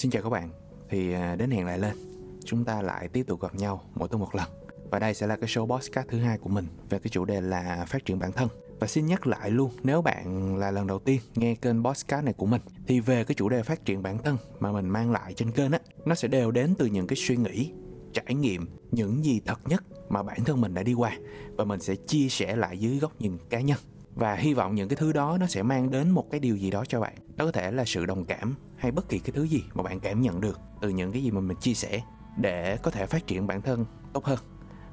[0.00, 0.50] Xin chào các bạn.
[0.88, 1.96] Thì à, đến hẹn lại lên,
[2.44, 4.48] chúng ta lại tiếp tục gặp nhau mỗi tuần một lần.
[4.90, 7.40] Và đây sẽ là cái show podcast thứ hai của mình về cái chủ đề
[7.40, 8.48] là phát triển bản thân.
[8.78, 12.34] Và xin nhắc lại luôn, nếu bạn là lần đầu tiên nghe kênh podcast này
[12.34, 15.34] của mình thì về cái chủ đề phát triển bản thân mà mình mang lại
[15.34, 17.72] trên kênh á, nó sẽ đều đến từ những cái suy nghĩ,
[18.12, 21.16] trải nghiệm, những gì thật nhất mà bản thân mình đã đi qua
[21.56, 23.78] và mình sẽ chia sẻ lại dưới góc nhìn cá nhân
[24.14, 26.70] và hy vọng những cái thứ đó nó sẽ mang đến một cái điều gì
[26.70, 29.42] đó cho bạn đó có thể là sự đồng cảm hay bất kỳ cái thứ
[29.42, 32.02] gì mà bạn cảm nhận được từ những cái gì mà mình chia sẻ
[32.36, 34.38] để có thể phát triển bản thân tốt hơn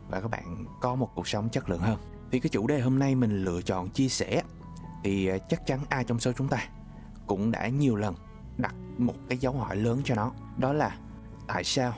[0.10, 1.98] và các bạn có một cuộc sống chất lượng hơn.
[2.32, 4.42] Thì cái chủ đề hôm nay mình lựa chọn chia sẻ
[5.04, 6.70] thì ờ, chắc chắn ai trong số chúng ta
[7.28, 8.16] cũng đã nhiều lần
[8.58, 10.32] đặt một cái dấu hỏi lớn cho nó.
[10.58, 10.98] Đó là
[11.48, 11.94] tại sao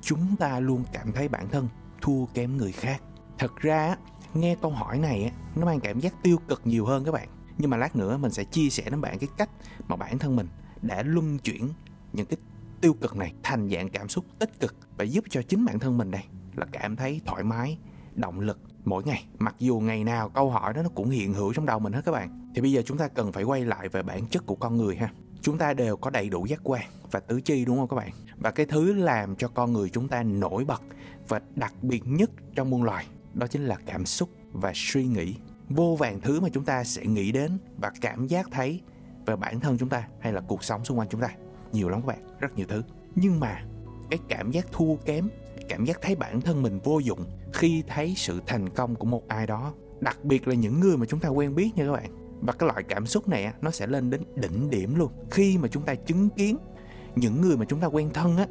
[0.00, 1.68] chúng ta luôn cảm thấy bản thân
[2.00, 3.02] thua kém người khác?
[3.38, 3.96] Thật ra
[4.34, 7.28] nghe câu hỏi này nó mang cảm giác tiêu cực nhiều hơn các bạn
[7.60, 9.50] nhưng mà lát nữa mình sẽ chia sẻ đến bạn cái cách
[9.88, 10.48] mà bản thân mình
[10.82, 11.68] đã luân chuyển
[12.12, 12.36] những cái
[12.80, 15.98] tiêu cực này thành dạng cảm xúc tích cực và giúp cho chính bản thân
[15.98, 16.22] mình đây
[16.56, 17.78] là cảm thấy thoải mái,
[18.14, 19.24] động lực mỗi ngày.
[19.38, 22.02] Mặc dù ngày nào câu hỏi đó nó cũng hiện hữu trong đầu mình hết
[22.04, 22.50] các bạn.
[22.54, 24.96] Thì bây giờ chúng ta cần phải quay lại về bản chất của con người
[24.96, 25.12] ha.
[25.42, 28.10] Chúng ta đều có đầy đủ giác quan và tứ chi, đúng không các bạn?
[28.36, 30.82] Và cái thứ làm cho con người chúng ta nổi bật
[31.28, 35.34] và đặc biệt nhất trong muôn loài đó chính là cảm xúc và suy nghĩ
[35.70, 38.80] vô vàng thứ mà chúng ta sẽ nghĩ đến và cảm giác thấy
[39.26, 41.28] về bản thân chúng ta hay là cuộc sống xung quanh chúng ta.
[41.72, 42.82] Nhiều lắm các bạn, rất nhiều thứ.
[43.14, 43.62] Nhưng mà
[44.10, 45.28] cái cảm giác thua kém,
[45.68, 49.28] cảm giác thấy bản thân mình vô dụng khi thấy sự thành công của một
[49.28, 52.10] ai đó, đặc biệt là những người mà chúng ta quen biết nha các bạn.
[52.40, 55.12] Và cái loại cảm xúc này nó sẽ lên đến đỉnh điểm luôn.
[55.30, 56.56] Khi mà chúng ta chứng kiến
[57.16, 58.46] những người mà chúng ta quen thân á,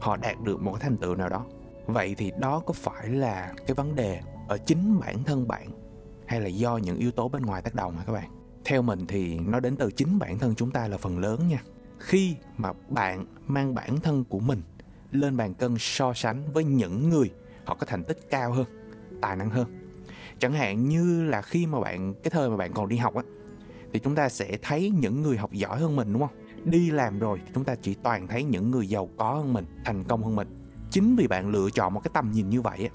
[0.00, 1.46] họ đạt được một cái thành tựu nào đó.
[1.86, 5.68] Vậy thì đó có phải là cái vấn đề ở chính bản thân bạn
[6.30, 8.30] hay là do những yếu tố bên ngoài tác động hả các bạn?
[8.64, 11.62] Theo mình thì nó đến từ chính bản thân chúng ta là phần lớn nha.
[11.98, 14.62] Khi mà bạn mang bản thân của mình
[15.12, 17.30] lên bàn cân so sánh với những người
[17.64, 18.66] họ có thành tích cao hơn,
[19.20, 19.90] tài năng hơn.
[20.38, 23.22] Chẳng hạn như là khi mà bạn, cái thời mà bạn còn đi học á,
[23.92, 26.36] thì chúng ta sẽ thấy những người học giỏi hơn mình, đúng không?
[26.64, 29.64] Đi làm rồi thì chúng ta chỉ toàn thấy những người giàu có hơn mình,
[29.84, 30.48] thành công hơn mình.
[30.90, 32.90] Chính vì bạn lựa chọn một cái tầm nhìn như vậy á,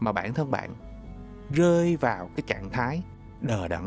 [0.00, 0.74] mà bản thân bạn
[1.50, 3.02] rơi vào cái trạng thái
[3.40, 3.82] đờ đẫn.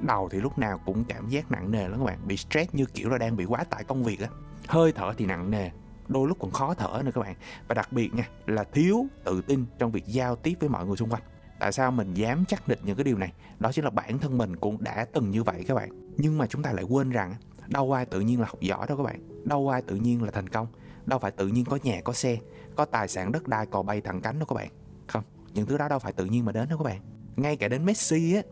[0.00, 2.84] Đầu thì lúc nào cũng cảm giác nặng nề lắm các bạn, bị stress như
[2.84, 4.28] kiểu là đang bị quá tải công việc á.
[4.68, 5.70] Hơi thở thì nặng nề,
[6.08, 7.34] đôi lúc còn khó thở nữa các bạn.
[7.68, 10.96] Và đặc biệt nha, là thiếu tự tin trong việc giao tiếp với mọi người
[10.96, 11.22] xung quanh.
[11.58, 13.32] Tại sao mình dám chắc định những cái điều này?
[13.58, 15.90] Đó chính là bản thân mình cũng đã từng như vậy các bạn.
[16.16, 17.34] Nhưng mà chúng ta lại quên rằng
[17.66, 19.44] đâu ai tự nhiên là học giỏi đâu các bạn.
[19.44, 20.66] Đâu ai tự nhiên là thành công.
[21.06, 22.38] Đâu phải tự nhiên có nhà, có xe,
[22.76, 24.68] có tài sản đất đai cò bay thẳng cánh đâu các bạn
[25.54, 27.00] những thứ đó đâu phải tự nhiên mà đến đâu các bạn
[27.36, 28.42] ngay cả đến Messi á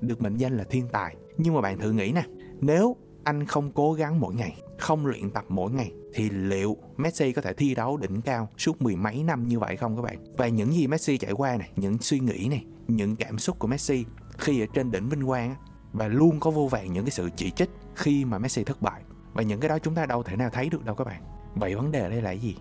[0.00, 2.22] được mệnh danh là thiên tài nhưng mà bạn thử nghĩ nè
[2.60, 7.32] nếu anh không cố gắng mỗi ngày không luyện tập mỗi ngày thì liệu Messi
[7.32, 10.24] có thể thi đấu đỉnh cao suốt mười mấy năm như vậy không các bạn?
[10.36, 13.68] Và những gì Messi trải qua này, những suy nghĩ này, những cảm xúc của
[13.68, 14.04] Messi
[14.38, 15.54] khi ở trên đỉnh vinh quang
[15.92, 19.02] và luôn có vô vàng những cái sự chỉ trích khi mà Messi thất bại
[19.32, 21.22] và những cái đó chúng ta đâu thể nào thấy được đâu các bạn.
[21.54, 22.56] Vậy vấn đề ở đây là gì?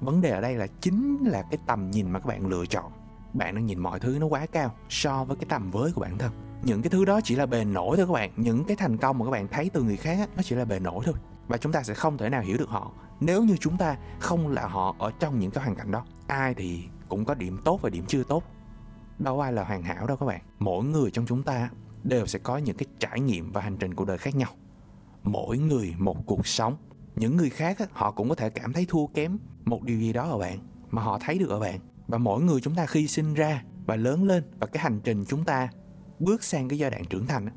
[0.00, 2.92] Vấn đề ở đây là chính là cái tầm nhìn mà các bạn lựa chọn.
[3.32, 6.18] Bạn đang nhìn mọi thứ nó quá cao so với cái tầm với của bản
[6.18, 6.32] thân.
[6.62, 8.30] Những cái thứ đó chỉ là bề nổi thôi các bạn.
[8.36, 10.78] Những cái thành công mà các bạn thấy từ người khác nó chỉ là bề
[10.78, 11.14] nổi thôi.
[11.48, 12.92] Và chúng ta sẽ không thể nào hiểu được họ.
[13.20, 16.54] Nếu như chúng ta không là họ ở trong những cái hoàn cảnh đó, ai
[16.54, 18.42] thì cũng có điểm tốt và điểm chưa tốt.
[19.18, 20.40] Đâu ai là hoàn hảo đâu các bạn.
[20.58, 21.70] Mỗi người trong chúng ta
[22.02, 24.50] đều sẽ có những cái trải nghiệm và hành trình cuộc đời khác nhau.
[25.22, 26.76] Mỗi người một cuộc sống.
[27.16, 30.28] Những người khác họ cũng có thể cảm thấy thua kém một điều gì đó
[30.30, 30.58] ở bạn,
[30.90, 33.96] mà họ thấy được ở bạn và mỗi người chúng ta khi sinh ra và
[33.96, 35.68] lớn lên và cái hành trình chúng ta
[36.18, 37.48] bước sang cái giai đoạn trưởng thành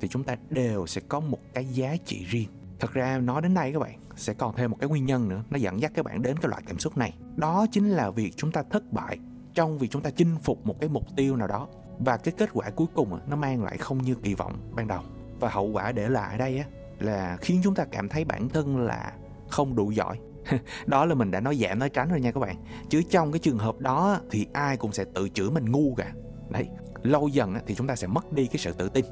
[0.00, 2.48] thì chúng ta đều sẽ có một cái giá trị riêng.
[2.80, 5.44] Thật ra nói đến đây các bạn, sẽ còn thêm một cái nguyên nhân nữa,
[5.50, 7.14] nó dẫn dắt các bạn đến cái loại cảm xúc này.
[7.36, 9.18] Đó chính là việc chúng ta thất bại
[9.54, 11.68] trong việc chúng ta chinh phục một cái mục tiêu nào đó.
[11.98, 15.02] Và cái kết quả cuối cùng nó mang lại không như kỳ vọng ban đầu.
[15.40, 16.64] Và hậu quả để lại ở đây
[16.98, 19.12] là khiến chúng ta cảm thấy bản thân là
[19.48, 20.18] không đủ giỏi.
[20.86, 22.56] đó là mình đã nói giảm, nói tránh rồi nha các bạn.
[22.88, 26.12] Chứ trong cái trường hợp đó thì ai cũng sẽ tự chửi mình ngu cả.
[26.50, 26.68] Đấy,
[27.02, 29.04] lâu dần thì chúng ta sẽ mất đi cái sự tự tin.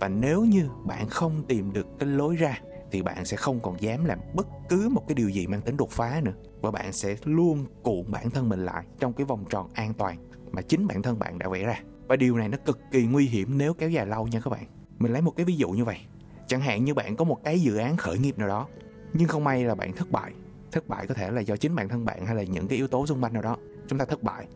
[0.00, 2.60] Và nếu như bạn không tìm được cái lối ra,
[2.90, 5.76] thì bạn sẽ không còn dám làm bất cứ một cái điều gì mang tính
[5.76, 6.34] đột phá nữa.
[6.60, 10.16] Và bạn sẽ luôn cuộn bản thân mình lại trong cái vòng tròn an toàn
[10.52, 11.80] mà chính bản thân bạn đã vẽ ra.
[12.08, 14.66] Và điều này nó cực kỳ nguy hiểm nếu kéo dài lâu nha các bạn.
[14.98, 15.98] Mình lấy một cái ví dụ như vậy.
[16.46, 18.66] Chẳng hạn như bạn có một cái dự án khởi nghiệp nào đó,
[19.12, 20.32] nhưng không may là bạn thất bại
[20.74, 22.88] thất bại có thể là do chính bản thân bạn hay là những cái yếu
[22.88, 23.56] tố xung quanh nào đó,
[23.88, 24.46] chúng ta thất bại.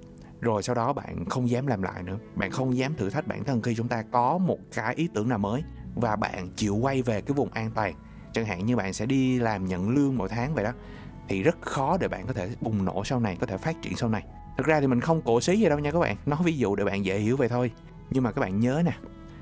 [0.40, 2.18] Rồi sau đó bạn không dám làm lại nữa.
[2.34, 5.28] Bạn không dám thử thách bản thân khi chúng ta có một cái ý tưởng
[5.28, 5.62] nào mới
[5.94, 7.94] và bạn chịu quay về cái vùng an toàn.
[8.32, 10.72] Chẳng hạn như bạn sẽ đi làm nhận lương mỗi tháng vậy đó,
[11.28, 13.96] thì rất khó để bạn có thể bùng nổ sau này, có thể phát triển
[13.96, 14.24] sau này.
[14.58, 16.16] Thực ra thì mình không cổ xí gì đâu nha các bạn.
[16.26, 17.70] Nói ví dụ để bạn dễ hiểu vậy thôi.
[18.10, 18.92] Nhưng mà các bạn nhớ nè,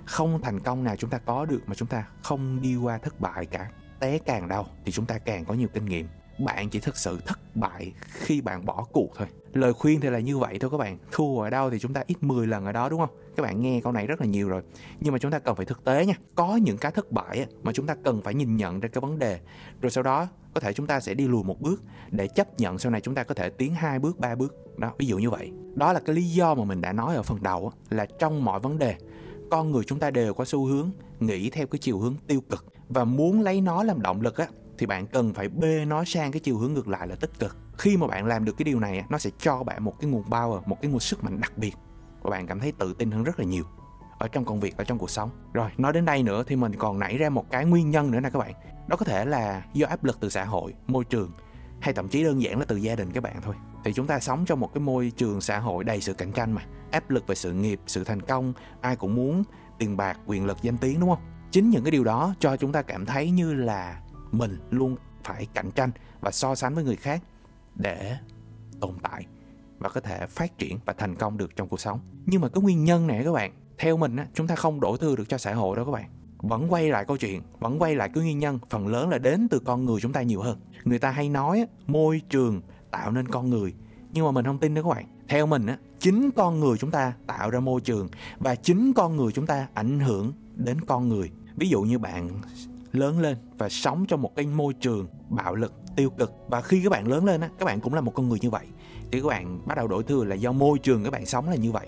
[0.05, 3.21] không thành công nào chúng ta có được mà chúng ta không đi qua thất
[3.21, 3.71] bại cả.
[4.01, 7.19] Té càng đau thì chúng ta càng có nhiều kinh nghiệm bạn chỉ thực sự
[7.27, 9.29] thất bại khi bạn bỏ cuộc thôi.
[9.53, 10.99] Lời khuyên thì là như vậy thôi các bạn.
[11.13, 13.11] Thua ở đâu thì chúng ta ít 10 lần ở đó, đúng không?
[13.37, 14.63] Các bạn nghe câu này rất là nhiều rồi.
[15.01, 16.15] Nhưng mà chúng ta cần phải thực tế nha.
[16.35, 19.19] Có những cái thất bại mà chúng ta cần phải nhìn nhận ra cái vấn
[19.19, 19.41] đề.
[19.81, 22.79] Rồi sau đó, có thể chúng ta sẽ đi lùi một bước để chấp nhận
[22.79, 24.79] sau này chúng ta có thể tiến hai bước, ba bước.
[24.79, 25.53] Đó, ví dụ như vậy.
[25.75, 28.61] Đó là cái lý do mà mình đã nói ở phần đầu là trong mọi
[28.61, 28.95] vấn đề,
[29.51, 30.91] con người chúng ta đều có xu hướng
[31.21, 32.65] nghĩ theo cái chiều hướng tiêu cực.
[32.89, 34.47] Và muốn lấy nó làm động lực á
[34.79, 37.57] thì bạn cần phải bê nó sang cái chiều hướng ngược lại là tích cực.
[37.79, 40.23] Khi mà bạn làm được cái điều này nó sẽ cho bạn một cái nguồn
[40.23, 41.73] power, một cái nguồn sức mạnh đặc biệt.
[42.23, 43.65] Và bạn cảm thấy tự tin hơn rất là nhiều
[44.19, 45.31] ở trong công việc, ở trong cuộc sống.
[45.53, 48.21] Rồi, nói đến đây nữa thì mình còn nảy ra một cái nguyên nhân nữa
[48.21, 48.53] nè các bạn.
[48.89, 51.31] Đó có thể là do áp lực từ xã hội, môi trường,
[51.81, 53.55] hay thậm chí đơn giản là từ gia đình các bạn thôi.
[53.85, 56.53] Thì chúng ta sống trong một cái môi trường xã hội đầy sự cạnh tranh
[56.53, 56.63] mà.
[56.91, 59.45] Áp lực về sự nghiệp, sự thành công, ai cũng muốn
[59.79, 61.23] tiền bạc, quyền lực, danh tiếng, đúng không?
[61.51, 64.01] Chính những cái điều đó cho chúng ta cảm thấy như là
[64.39, 65.91] mình luôn phải cạnh tranh
[66.21, 67.23] và so sánh với người khác
[67.75, 68.17] để
[68.81, 69.27] tồn tại
[69.79, 72.01] và có thể phát triển và thành công được trong cuộc sống.
[72.27, 74.97] Nhưng mà cái nguyên nhân này các bạn, theo mình á, chúng ta không đổ
[74.97, 76.11] thừa được cho xã hội đâu các bạn.
[76.39, 79.49] Vẫn quay lại câu chuyện, vẫn quay lại cái nguyên nhân, phần lớn là đến
[79.51, 80.61] từ con người chúng ta nhiều hơn.
[80.85, 82.61] Người ta hay nói môi trường
[82.91, 83.75] tạo nên con người.
[84.13, 85.07] Nhưng mà mình không tin đó các bạn.
[85.29, 89.17] Theo mình á, chính con người chúng ta tạo ra môi trường và chính con
[89.17, 91.31] người chúng ta ảnh hưởng đến con người.
[91.57, 92.41] Ví dụ như bạn
[92.99, 96.33] lớn lên và sống trong một cái môi trường bạo lực, tiêu cực.
[96.49, 98.51] Và khi các bạn lớn lên á, các bạn cũng là một con người như
[98.51, 98.67] vậy.
[99.13, 101.57] Thì các bạn bắt đầu đổi thừa là do môi trường các bạn sống là
[101.57, 101.87] như vậy.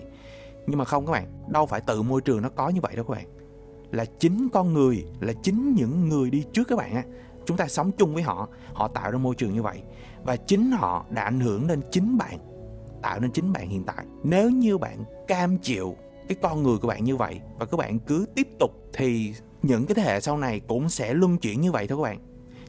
[0.67, 3.05] Nhưng mà không các bạn, đâu phải tự môi trường nó có như vậy đâu
[3.05, 3.25] các bạn.
[3.91, 7.03] Là chính con người, là chính những người đi trước các bạn á,
[7.45, 9.81] chúng ta sống chung với họ họ tạo ra môi trường như vậy.
[10.23, 12.37] Và chính họ đã ảnh hưởng đến chính bạn,
[13.01, 14.05] tạo nên chính bạn hiện tại.
[14.23, 15.95] Nếu như bạn cam chịu
[16.27, 19.85] cái con người của bạn như vậy và các bạn cứ tiếp tục thì những
[19.85, 22.19] cái thế hệ sau này cũng sẽ luân chuyển như vậy thôi các bạn.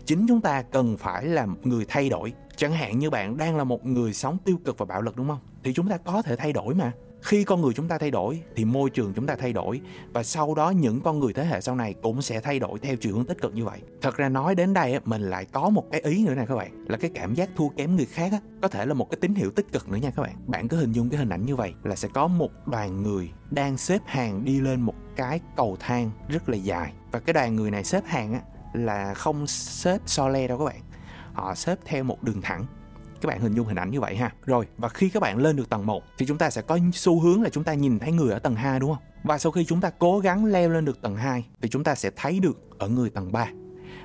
[0.05, 2.33] Chính chúng ta cần phải là người thay đổi.
[2.57, 5.29] Chẳng hạn như bạn đang là một người sống tiêu cực và bạo lực, đúng
[5.29, 5.39] không?
[5.65, 6.93] Thì chúng ta có thể thay đổi mà
[7.23, 9.81] khi con người chúng ta thay đổi, thì môi trường chúng ta thay đổi,
[10.13, 12.97] và sau đó những con người thế hệ sau này cũng sẽ thay đổi theo
[12.97, 13.81] chiều hướng tích cực như vậy.
[14.03, 16.85] Thật ra nói đến đây mình lại có một cái ý nữa nè các bạn,
[16.89, 18.33] là cái cảm giác thua kém người khác
[18.63, 20.37] có thể là một cái tín hiệu tích cực nữa nha các bạn.
[20.47, 23.31] Bạn cứ hình dung cái hình ảnh như vậy là sẽ có một đoàn người
[23.51, 26.93] đang xếp hàng đi lên một cái cầu thang rất là dài.
[27.13, 28.41] Và cái đoàn người này xếp hàng
[28.73, 30.81] là không xếp so le đâu các bạn.
[31.33, 32.67] Họ xếp theo một đường thẳng
[33.21, 34.33] các bạn hình dung hình ảnh như vậy ha.
[34.47, 37.21] Rồi, và khi các bạn lên được tầng 1 thì chúng ta sẽ có xu
[37.21, 39.03] hướng là chúng ta nhìn thấy người ở tầng 2 đúng không?
[39.25, 41.95] Và sau khi chúng ta cố gắng leo lên được tầng 2 thì chúng ta
[41.95, 43.49] sẽ thấy được ở người tầng 3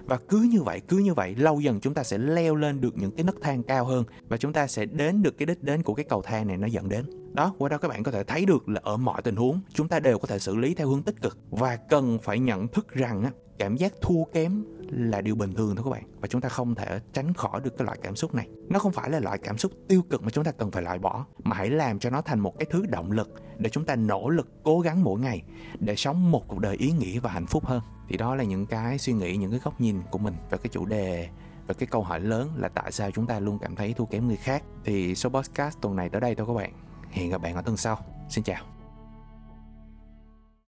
[0.05, 2.97] và cứ như vậy, cứ như vậy, lâu dần chúng ta sẽ leo lên được
[2.97, 5.83] những cái nấc thang cao hơn và chúng ta sẽ đến được cái đích đến
[5.83, 7.05] của cái cầu thang này nó dẫn đến.
[7.33, 9.87] Đó, qua đó các bạn có thể thấy được là ở mọi tình huống, chúng
[9.87, 12.93] ta đều có thể xử lý theo hướng tích cực và cần phải nhận thức
[12.93, 16.03] rằng á, cảm giác thua kém là điều bình thường thôi các bạn.
[16.21, 18.47] Và chúng ta không thể tránh khỏi được cái loại cảm xúc này.
[18.69, 20.99] Nó không phải là loại cảm xúc tiêu cực mà chúng ta cần phải loại
[20.99, 23.95] bỏ, mà hãy làm cho nó thành một cái thứ động lực để chúng ta
[23.95, 25.43] nỗ lực cố gắng mỗi ngày
[25.79, 28.65] để sống một cuộc đời ý nghĩa và hạnh phúc hơn thì đó là những
[28.65, 31.29] cái suy nghĩ, những cái góc nhìn của mình về cái chủ đề
[31.67, 34.27] và cái câu hỏi lớn là tại sao chúng ta luôn cảm thấy thua kém
[34.27, 34.63] người khác.
[34.83, 36.73] Thì số podcast tuần này tới đây thôi các bạn.
[37.11, 37.97] Hẹn gặp bạn ở tuần sau.
[38.29, 38.74] Xin chào.